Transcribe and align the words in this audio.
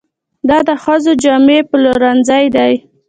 دا 0.49 0.57
د 0.67 0.69
ښځو 0.83 1.11
جامې 1.23 1.59
پلورنځی 1.69 2.45
دی. 2.55 2.73